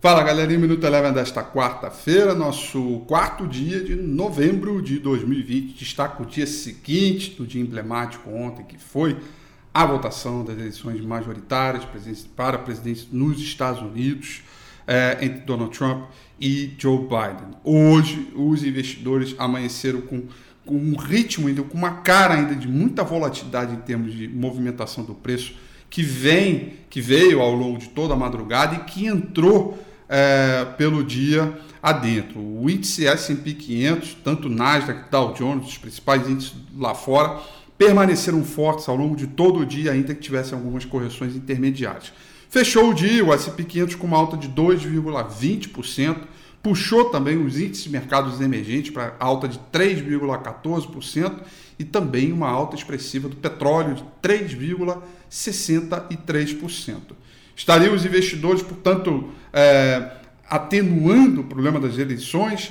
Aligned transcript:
Fala 0.00 0.22
galerinha, 0.22 0.60
Minuto 0.60 0.86
Eleven 0.86 1.12
desta 1.12 1.42
quarta-feira, 1.42 2.32
nosso 2.32 3.00
quarto 3.08 3.48
dia 3.48 3.82
de 3.82 3.96
novembro 3.96 4.80
de 4.80 5.00
2020. 5.00 5.76
Destaca 5.76 6.22
o 6.22 6.26
dia 6.26 6.46
seguinte 6.46 7.32
do 7.32 7.44
dia 7.44 7.60
emblemático 7.60 8.30
ontem, 8.30 8.64
que 8.64 8.78
foi 8.78 9.16
a 9.74 9.84
votação 9.84 10.44
das 10.44 10.56
eleições 10.56 11.00
majoritárias 11.00 11.84
para 12.36 12.54
a 12.54 12.60
presidência 12.60 13.08
nos 13.10 13.40
Estados 13.40 13.82
Unidos 13.82 14.42
é, 14.86 15.18
entre 15.20 15.40
Donald 15.40 15.76
Trump 15.76 16.04
e 16.40 16.74
Joe 16.78 16.98
Biden. 17.00 17.58
Hoje, 17.64 18.32
os 18.36 18.62
investidores 18.62 19.34
amanheceram 19.36 20.00
com, 20.02 20.22
com 20.64 20.76
um 20.76 20.94
ritmo 20.94 21.48
ainda, 21.48 21.64
com 21.64 21.76
uma 21.76 22.02
cara 22.02 22.34
ainda 22.34 22.54
de 22.54 22.68
muita 22.68 23.02
volatilidade 23.02 23.74
em 23.74 23.80
termos 23.80 24.14
de 24.14 24.28
movimentação 24.28 25.02
do 25.02 25.16
preço 25.16 25.56
que 25.90 26.02
vem, 26.02 26.74
que 26.88 27.00
veio 27.00 27.40
ao 27.40 27.52
longo 27.52 27.78
de 27.78 27.88
toda 27.88 28.14
a 28.14 28.16
madrugada 28.16 28.76
e 28.76 28.78
que 28.84 29.04
entrou 29.06 29.87
é, 30.08 30.64
pelo 30.76 31.04
dia 31.04 31.58
adentro. 31.82 32.40
O 32.40 32.70
índice 32.70 33.06
S&P 33.06 33.54
500, 33.54 34.16
tanto 34.24 34.48
Nasdaq, 34.48 35.10
Dow 35.10 35.34
Jones, 35.34 35.68
os 35.68 35.78
principais 35.78 36.28
índices 36.28 36.54
lá 36.76 36.94
fora, 36.94 37.40
permaneceram 37.76 38.42
fortes 38.44 38.88
ao 38.88 38.96
longo 38.96 39.14
de 39.14 39.26
todo 39.26 39.60
o 39.60 39.66
dia, 39.66 39.92
ainda 39.92 40.14
que 40.14 40.20
tivessem 40.20 40.54
algumas 40.54 40.84
correções 40.84 41.36
intermediárias. 41.36 42.12
Fechou 42.50 42.90
o 42.90 42.94
dia 42.94 43.24
o 43.24 43.32
S&P 43.32 43.62
500 43.62 43.94
com 43.94 44.06
uma 44.06 44.16
alta 44.16 44.36
de 44.36 44.48
2,20%, 44.48 46.16
puxou 46.62 47.10
também 47.10 47.36
os 47.38 47.60
índices 47.60 47.84
de 47.84 47.90
mercados 47.90 48.40
emergentes 48.40 48.90
para 48.90 49.14
alta 49.20 49.46
de 49.46 49.60
3,14% 49.72 51.42
e 51.78 51.84
também 51.84 52.32
uma 52.32 52.48
alta 52.48 52.74
expressiva 52.74 53.28
do 53.28 53.36
petróleo 53.36 53.94
de 53.94 54.02
3,63%. 54.22 56.96
Estariam 57.58 57.92
os 57.92 58.06
investidores, 58.06 58.62
portanto, 58.62 59.30
é, 59.52 60.12
atenuando 60.48 61.40
o 61.40 61.44
problema 61.44 61.80
das 61.80 61.98
eleições? 61.98 62.70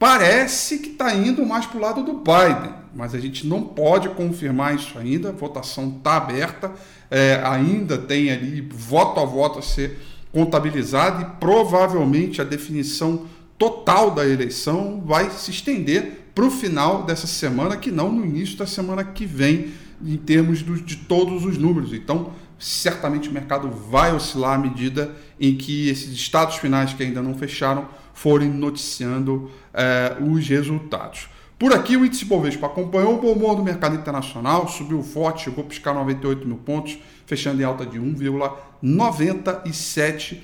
Parece 0.00 0.78
que 0.78 0.90
está 0.90 1.14
indo 1.14 1.46
mais 1.46 1.64
para 1.64 1.78
o 1.78 1.80
lado 1.80 2.02
do 2.02 2.14
Biden, 2.14 2.74
mas 2.92 3.14
a 3.14 3.20
gente 3.20 3.46
não 3.46 3.62
pode 3.62 4.08
confirmar 4.08 4.74
isso 4.74 4.98
ainda. 4.98 5.28
A 5.28 5.32
votação 5.32 5.94
está 5.96 6.16
aberta, 6.16 6.72
é, 7.08 7.40
ainda 7.44 7.96
tem 7.96 8.32
ali 8.32 8.60
voto 8.60 9.20
a 9.20 9.24
voto 9.24 9.60
a 9.60 9.62
ser 9.62 9.96
contabilizado 10.32 11.22
e 11.22 11.26
provavelmente 11.38 12.40
a 12.40 12.44
definição 12.44 13.26
total 13.56 14.10
da 14.10 14.26
eleição 14.26 15.00
vai 15.06 15.30
se 15.30 15.52
estender 15.52 16.30
para 16.34 16.44
o 16.44 16.50
final 16.50 17.04
dessa 17.04 17.28
semana, 17.28 17.76
que 17.76 17.92
não 17.92 18.10
no 18.10 18.26
início 18.26 18.56
da 18.56 18.66
semana 18.66 19.04
que 19.04 19.24
vem, 19.24 19.70
em 20.02 20.16
termos 20.16 20.62
do, 20.62 20.80
de 20.80 20.96
todos 20.96 21.44
os 21.44 21.58
números. 21.58 21.92
Então, 21.92 22.32
certamente 22.58 23.28
o 23.28 23.32
mercado 23.32 23.70
vai 23.70 24.14
oscilar 24.14 24.54
à 24.54 24.58
medida 24.58 25.14
em 25.38 25.56
que 25.56 25.88
esses 25.88 26.12
estados 26.12 26.56
finais 26.56 26.92
que 26.92 27.02
ainda 27.02 27.22
não 27.22 27.34
fecharam 27.34 27.88
forem 28.12 28.50
noticiando 28.50 29.50
eh, 29.72 30.16
os 30.20 30.46
resultados. 30.46 31.28
Por 31.58 31.72
aqui, 31.74 31.96
o 31.96 32.04
índice 32.04 32.24
Bovespa 32.24 32.66
acompanhou 32.66 33.18
o 33.18 33.20
bom 33.20 33.32
humor 33.32 33.54
do 33.54 33.62
mercado 33.62 33.94
internacional, 33.94 34.66
subiu 34.68 35.02
forte, 35.02 35.44
chegou 35.44 35.64
a 35.64 35.66
piscar 35.66 35.92
98 35.92 36.46
mil 36.46 36.56
pontos, 36.56 36.98
fechando 37.26 37.60
em 37.60 37.64
alta 37.64 37.84
de 37.84 37.98
1,97%. 37.98 40.38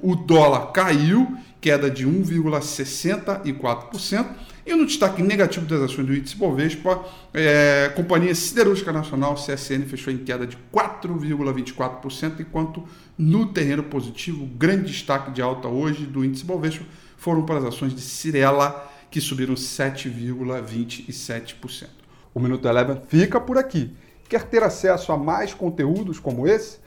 O 0.00 0.16
dólar 0.16 0.72
caiu, 0.72 1.36
queda 1.60 1.90
de 1.90 2.06
1,64%. 2.06 4.26
E 4.64 4.74
no 4.74 4.84
destaque 4.84 5.22
negativo 5.22 5.64
das 5.64 5.80
ações 5.80 6.06
do 6.06 6.14
índice 6.14 6.36
Bovespa, 6.36 7.02
é, 7.32 7.90
Companhia 7.96 8.34
Siderúrgica 8.34 8.92
Nacional, 8.92 9.34
CSN, 9.34 9.86
fechou 9.86 10.12
em 10.12 10.18
queda 10.18 10.46
de 10.46 10.58
4,24%, 10.70 12.40
enquanto 12.40 12.84
no 13.16 13.46
terreno 13.46 13.82
positivo, 13.82 14.44
grande 14.44 14.92
destaque 14.92 15.30
de 15.30 15.40
alta 15.40 15.68
hoje 15.68 16.04
do 16.04 16.22
índice 16.22 16.44
Bovespa 16.44 16.84
foram 17.16 17.46
para 17.46 17.60
as 17.60 17.64
ações 17.64 17.94
de 17.94 18.02
Cirela, 18.02 18.92
que 19.10 19.22
subiram 19.22 19.54
7,27%. 19.54 21.88
O 22.34 22.40
Minuto 22.40 22.68
Eleven 22.68 23.00
fica 23.08 23.40
por 23.40 23.56
aqui. 23.56 23.96
Quer 24.28 24.44
ter 24.44 24.62
acesso 24.62 25.12
a 25.12 25.16
mais 25.16 25.54
conteúdos 25.54 26.20
como 26.20 26.46
esse? 26.46 26.86